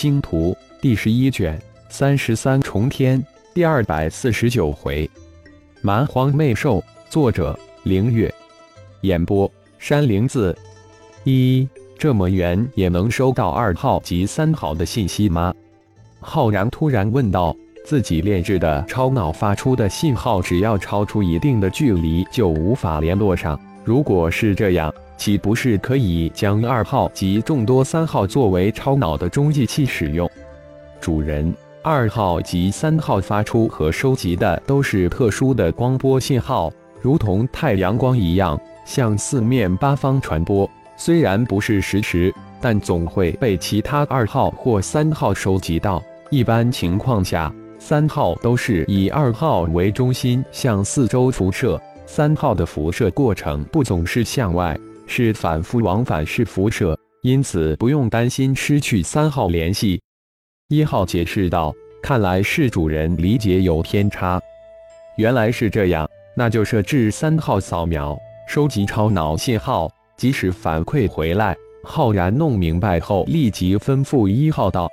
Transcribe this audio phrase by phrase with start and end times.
[0.00, 3.20] 星图第十一卷三十三重天
[3.52, 5.10] 第二百四十九回，
[5.82, 6.80] 蛮荒魅兽。
[7.10, 8.32] 作者：凌月。
[9.00, 10.56] 演播：山灵子。
[11.24, 15.52] 一这么远也能收到二号及三号的信息吗？
[16.20, 17.52] 浩然突然问道。
[17.84, 23.60] 自己炼制的超脑发出的信号，只要超出一定的距离就无法联络上。
[23.88, 30.30] 如果是这样，岂不是可以将二号及众多三号作为超脑的中继器使用？
[31.00, 36.70] 主人，二号及三号发出和收集的都是特殊的光波信号，
[37.00, 40.70] 如同太阳光一样，向四面八方传播。
[40.98, 46.02] 虽然不是实时，但总会被其他二号或三号收集到。
[46.28, 47.50] 一般情况下。
[47.80, 54.76] 三号都是以二号为中心向四周辐射，三号的辐射过程不总是向外，
[55.06, 60.00] 是反复往返式辐射，因此不用担心失去三号联系。
[60.68, 61.72] 一号解释道
[62.02, 64.40] ：“看来是主人理解有偏差，
[65.18, 74.88] 原来是这样，那就设置三号扫描，收集超脑信号，即使反馈回来。”浩然弄明白后，立即吩咐一号道：“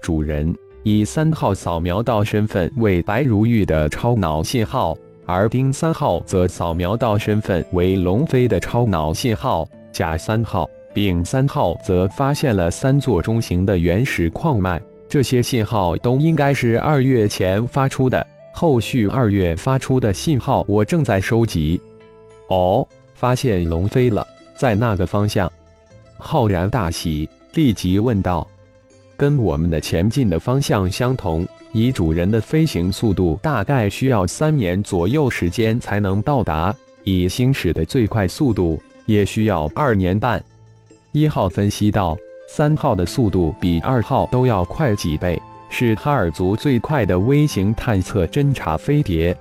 [0.00, 0.52] 主人。”
[0.84, 4.96] 以三号扫描到身份为白如玉的超脑信号，
[5.28, 9.68] 而丁三号则扫描到身份为龙飞的超脑信号。
[9.92, 18.26] 甲三号、丙三号则发现了三座中型的原始矿脉，这些信号都应该是二月前发出的。
[18.54, 21.78] 后续二月发出的信号，我正在收集。
[22.48, 25.52] 哦，发现龙飞了，在那个方向。
[26.16, 28.48] 浩然大喜，立即问道。
[29.14, 36.74] 跟我们的前进的方向相同，以主人的飞行速度，大概需要三年左右时间才能到达；
[37.04, 40.42] 以星矢的最快速度，也需要二年半。
[41.12, 42.16] 一号分析道
[42.48, 49.36] ：“三号的速度比二号都要快几倍，是哈尔族最快的微型探测侦察飞碟。”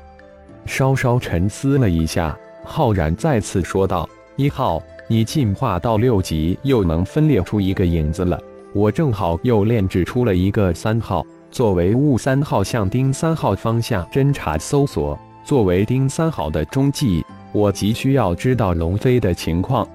[0.65, 8.37] 稍稍沉思了一下，浩然再次说道：“一号，你进化到六级，又能分裂出一个影子了。”
[8.73, 19.87] 我正好又炼制出了一个三号，作为雾三号向丁三号方向侦查搜索，作为丁三号的中继，我急需要知道龙飞的情况。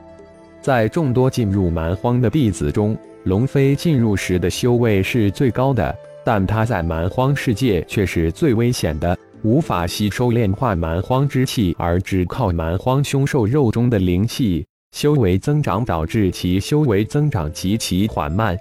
[0.60, 18.56] 在众多进入蛮荒的弟子中，龙飞进入时的修为是最高的，但他在蛮荒世界却是最危险的，无法吸收炼化蛮荒之气，而只靠蛮荒凶兽肉中的灵气修为增长，导致其修为增长极其缓慢。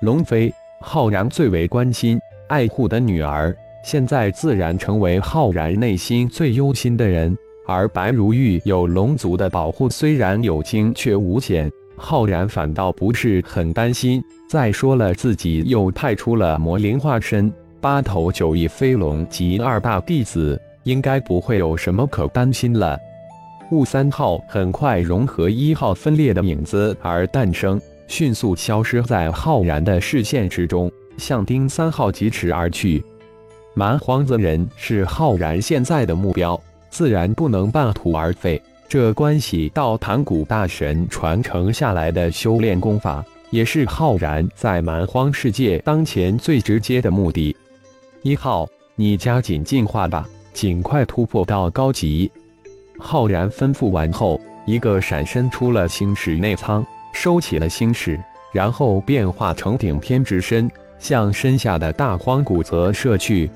[0.00, 0.52] 龙飞，
[0.82, 7.34] 浩然最为关心、爱护的女儿，现在自然成为浩然内心最忧心的人。
[7.64, 14.22] 而白如玉有龙族的保护，虽然有惊却无险，浩然反倒不是很担心。
[14.48, 17.50] 再说了，自己又派出了魔灵化身、
[17.80, 22.98] 八头九翼飞龙及二大弟子，应该不会有什么可担心了。
[23.70, 27.80] 雾三号很快融合一号分裂的影子而诞生。
[28.12, 33.02] 迅速消失在浩然的视线之中，向丁三号疾驰而去。
[33.72, 38.60] 蛮荒子人是浩然现在的目标，自然不能半途而废。
[38.86, 47.56] 这关系到盘古大神传承下来的修炼功法，也是浩然在蛮荒世界当前最直接的目的。
[48.20, 52.30] 一号，你加紧进化吧，尽快突破到高级。
[52.98, 56.84] 浩然吩咐完后，一个闪身出了星矢内舱。
[57.12, 58.18] 收起了星矢，
[58.52, 63.50] 然后变化成顶天之身，向身下的大荒古泽射去。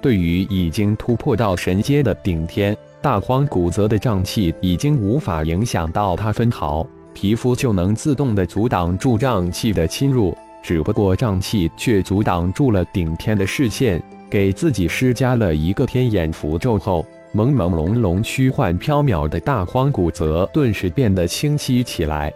[0.00, 10.36] 对于已经突破到神阶的顶天，大荒古泽的瘴气已经无法影响到他分毫，皮肤就能自动的阻挡住瘴气的侵入。
[10.62, 22.32] 只不过瘴气却阻挡住了顶天的视线，给自己施加了一个天眼符咒后，朦朦胧胧、虚幻缥缈的大荒古泽顿时变得清晰起来。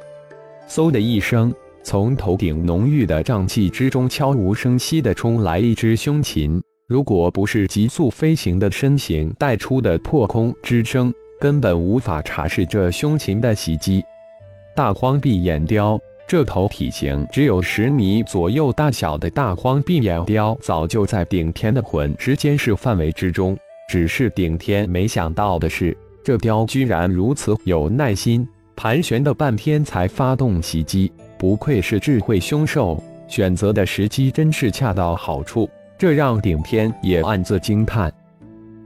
[0.71, 6.63] 嗖的一声，从头顶浓郁的瘴气之中悄无声息地冲来一只凶禽。
[6.87, 14.01] 如果不是急速飞行的身形带出的破空之声，根本无法察视这凶禽的袭击。
[14.77, 23.59] 大荒壁眼雕，这头体型只有十米左右大小的大荒壁眼雕，早就在顶天的魂时监视范围之中。
[23.89, 28.47] 只是顶天没想到的是，这雕居然如此有耐心。
[28.83, 32.99] 盘旋了半天才发动袭击，不愧是智慧凶兽，
[33.29, 35.69] 选择的时机真是恰到好处。
[35.99, 38.11] 这让顶天也暗自惊叹。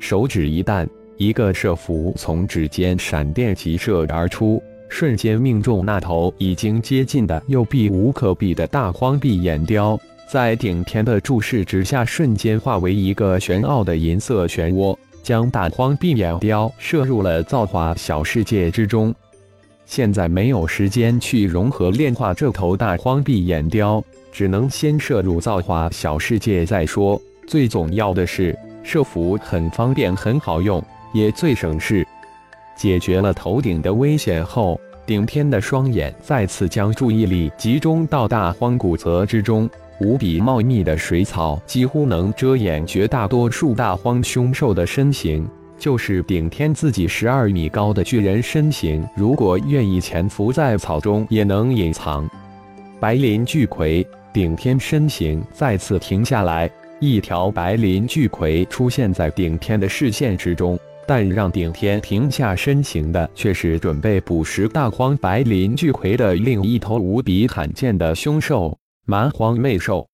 [0.00, 0.84] 手指一弹，
[1.16, 9.96] 一个射符从指尖闪电急射而出，瞬间命中那头已经接近的又避无可避的大荒壁眼雕。
[10.28, 19.14] 在顶天的注视之下，瞬间化为一个玄奥的银色漩涡，将大荒壁眼雕射入了造化小世界之中。
[19.86, 24.02] 现在没有时间去融合炼化这头大荒壁眼雕，
[24.32, 27.20] 只能先射入造化小世界再说。
[27.46, 30.82] 最重要的是，射符很方便，很好用，
[31.12, 32.06] 也最省事。
[32.76, 39.68] 解决了头顶的危险后，顶天的双眼再次将注意力集中到大荒古泽之中。
[40.00, 45.48] 无比茂密的水草几乎能遮掩绝大多数大荒凶兽的身形，
[45.84, 52.26] 就是顶天自己十二米高的巨人身形，如果愿意潜伏在草中，也能隐藏。
[52.98, 54.02] 白鳞巨葵，
[54.32, 56.70] 顶天身形再次停下来，
[57.00, 60.78] 一条白鳞巨葵出现在顶天的视线之中。
[61.06, 68.74] 但让顶天停下身形的，却是准备捕食大荒白鳞巨葵的另一头无比罕见的凶兽。
[69.04, 70.08] 蛮荒魅兽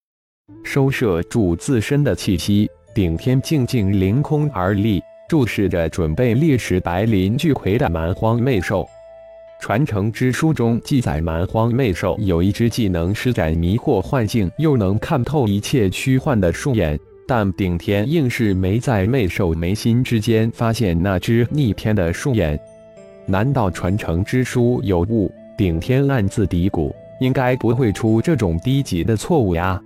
[0.64, 5.00] 收摄住自身的气息，顶天静静凌空而立，
[5.30, 8.84] 注视着准备猎食白鳞巨魁的蛮荒魅兽。
[9.60, 16.98] 传承之书中记载，蛮荒魅兽有一只技能施展迷惑幻境，又能看透一切虚幻的树眼。
[17.28, 22.58] 但顶天硬是没在魅兽眉心之间发现那只逆天的树眼。
[23.24, 25.32] 难道传承之书有误？
[25.56, 26.92] 顶天暗自嘀咕。
[27.20, 29.80] 应该不会出这种低级的错误呀！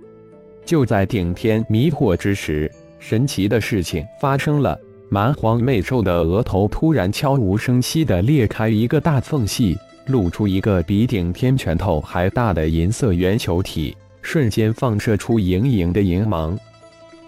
[0.65, 4.75] 就在顶天迷惑之时，神奇的事情发生了。
[5.09, 16.57] 蛮荒魅兽的额头突然悄无声息地裂开一个大缝隙，露出一个比顶天拳头还大的银色圆球体，瞬间放射出莹莹的银芒。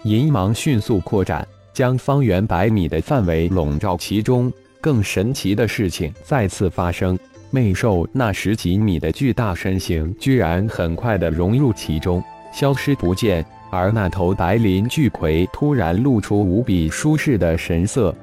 [0.02, 4.52] 银芒迅速扩展，将方圆百米的范围笼罩其中。
[4.80, 7.18] 更神奇的事情再次发生。
[7.50, 12.22] 魅兽那十几米的巨大身形，居然很快的融入其中，
[12.52, 13.44] 消失不见。
[13.70, 18.14] 而那头白鳞巨葵突然露出无比舒适的神色，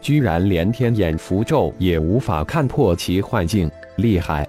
[0.00, 4.46] 居然连天眼符咒也无法看破其幻境，厉害！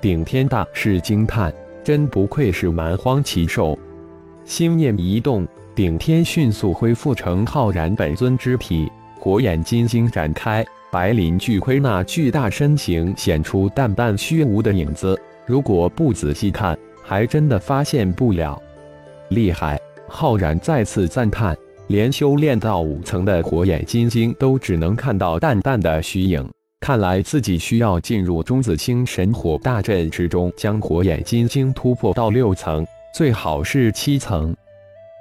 [0.00, 1.52] 顶天大是惊叹，
[1.84, 3.78] 真不愧是蛮荒奇兽。
[4.44, 10.64] 心念一动，顶天迅速恢复成浩然本尊之体，火眼金睛展开。
[10.90, 15.16] 白鳞巨盔那巨大身形显出淡淡虚无的影子，
[15.46, 18.60] 如果不仔细看，还真的发现不了。
[19.30, 19.80] 厉害！
[20.08, 21.56] 浩然再次赞叹，
[21.86, 26.48] 连修炼到五层的火眼金睛都只能看到淡淡的虚影，
[26.80, 32.84] 看来自己需要进入中子星神火大阵之中，将火眼金睛突破到六层，
[33.14, 34.54] 最好是七层。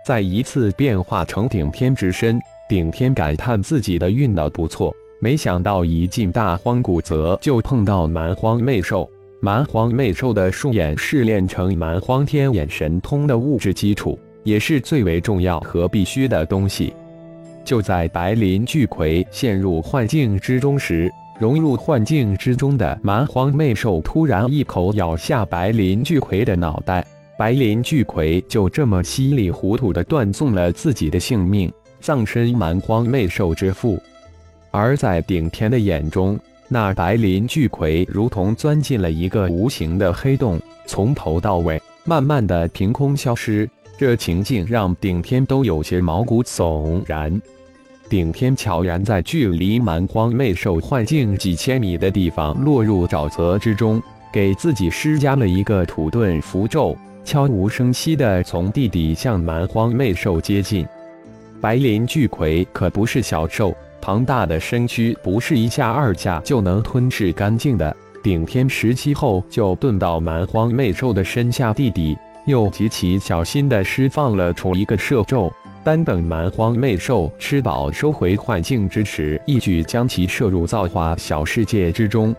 [0.05, 4.91] 再一次变化成顶天之身，顶天感叹自己的运道不错。
[5.21, 9.07] 没想到一进大荒古泽就碰到蛮荒魅兽，
[9.41, 16.93] 蛮荒魅兽的树眼是炼成蛮荒天眼神通的物质基础，也是最为重要和必须的东西。
[17.63, 21.09] 就在白鳞巨葵陷入幻境之中时，
[21.39, 27.05] 融入幻境之中的蛮荒魅兽突然一口咬下白鳞巨葵的脑袋，
[27.37, 31.71] 白鳞巨葵就这么稀里糊涂地断送了自己的性命，
[32.01, 33.97] 葬身蛮荒魅兽之腹。
[34.69, 36.37] 而在顶天的眼中，
[36.71, 43.67] 那白鳞巨葵如同钻进了一个无形的黑洞，从头到尾慢慢的凭空消失。
[43.97, 47.41] 这情境让顶天都有些毛骨悚然。
[48.07, 56.95] 顶天悄然在距离蛮荒魅兽幻境几千米的地方落入沼泽之中，给自己施加了一个土遁符咒，
[57.25, 60.87] 悄无声息地从地底向蛮荒魅兽接近。
[61.59, 63.75] 白鳞巨葵可不是小兽。
[64.01, 67.95] 庞大的身躯不是一下二下就能吞噬干净的。
[68.21, 75.49] 顶天十七后就遁到蛮荒魅兽的身下地底，又极其小心地释放了出一个摄咒，
[75.85, 82.35] 单等蛮荒魅兽吃饱收回幻境之时，一举将其摄入造化小世界之中。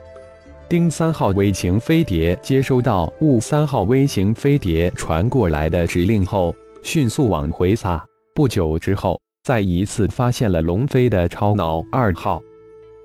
[0.68, 8.04] 丁三号微型飞碟接收到雾三号微型飞碟传过来的指令后，迅速往回撒。
[8.34, 9.18] 不久之后。
[9.42, 12.42] 再一次发现了龙飞的超脑二号，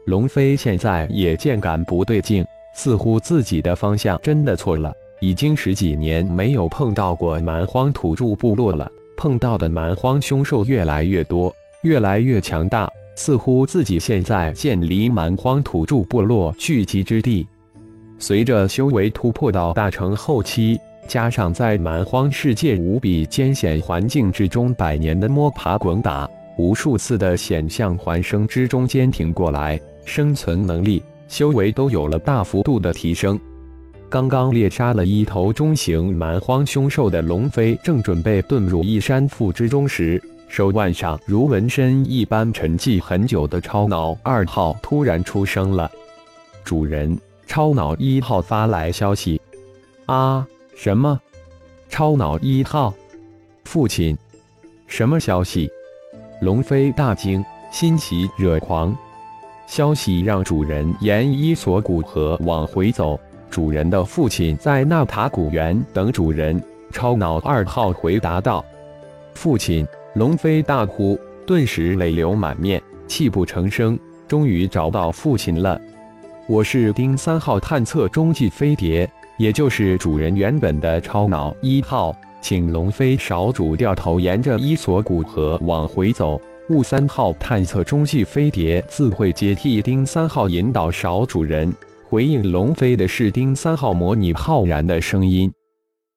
[0.06, 4.94] 龙飞现在也渐感不对劲，似乎自己的方向真的错了。
[5.22, 17.48] 已经十几年没有碰到过蛮荒土著部落了，碰到的蛮荒凶兽越来越多，越来越强大，似乎自己现在渐离蛮荒土著部落聚集之地。
[18.20, 20.78] 随着修为突破到大成后期。
[21.08, 33.40] 加上在蛮荒世界无比艰险环境之中百年的摸爬滚打，无数次的险象环生之中坚挺过来，生存能力、修为都有了大幅度的提升。
[34.10, 45.90] 刚刚猎杀了一头中型蛮荒凶兽的龙飞，正准备遁入一山腹之中时，手腕上如纹身一般沉寂很久的超脑二号突然出声了
[46.64, 49.42] ：“主人，超脑一号发来消息。”
[50.06, 50.48] 啊？
[50.76, 51.20] 什么？
[51.88, 52.94] 超脑一号？
[53.64, 54.16] 父亲？
[54.88, 55.70] 什么消息？
[56.42, 58.96] 龙飞大惊，心喜惹狂。
[59.66, 63.20] 消息让主人沿伊索古河往回走。
[63.50, 66.62] 主人的父亲在纳塔古园等主人。
[66.92, 68.64] 超脑二号回答道
[69.34, 73.98] ：“父亲！”龙飞大呼，顿时泪流满面，泣不成声。
[74.28, 75.80] 终于找到父亲了。
[76.48, 86.40] 我是丁三号探测中继飞碟，也就是主人原本的超脑一号，请龙飞少主掉头，沿着伊索古河往回走。
[86.70, 91.72] 雾三号探测中继飞碟自会接替丁三号引导少主人。
[92.08, 95.52] 回应龙飞的是丁三号模拟浩然的声音。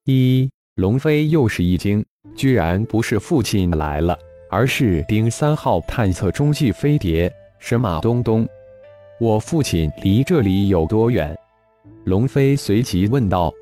[0.05, 4.17] 一龙飞又是一惊，居然不是父亲来了，
[4.51, 7.31] 而是丁三号探测中继飞碟。
[7.59, 8.49] 神马东东？
[9.21, 11.38] 我父亲离这里有多远？
[12.09, 13.53] 龙飞随即问道。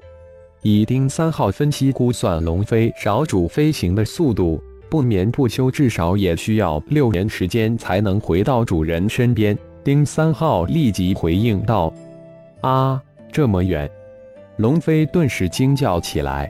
[0.63, 4.63] 以丁三号分析估算，龙飞少主飞行的速度。
[4.89, 9.59] 不眠不休，至少也需要六年时间才能回到主人身边。
[9.83, 11.93] 丁三号立即回应道
[12.63, 13.91] ：“啊，这么远！”
[14.59, 16.49] 龙飞顿时惊叫起来：“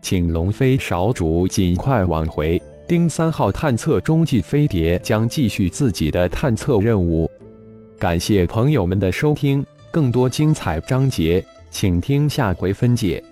[0.00, 7.30] 请龙飞少主尽快往回。”丁三号探测中继飞碟将继续自己的探测任务。
[7.98, 13.22] 感谢朋友们的收听，更多精彩章节，请听下回分解。